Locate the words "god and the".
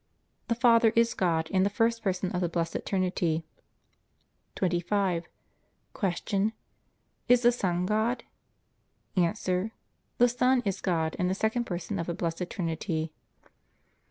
1.13-1.69, 10.81-11.35